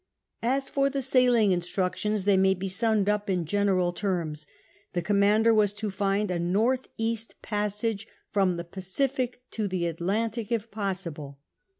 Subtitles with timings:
[0.41, 4.47] As for the sailing instnictions they may be summed up in general terms.
[4.93, 10.51] The commander was to find a north east passage from the Pacific to the Atlantic
[10.51, 11.37] if possible.